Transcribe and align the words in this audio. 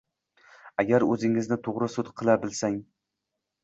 Agar 0.85 1.05
o‘zingni 1.09 1.61
to‘g‘ri 1.69 1.93
sud 1.99 2.13
qila 2.19 2.41
bilsang 2.49 2.85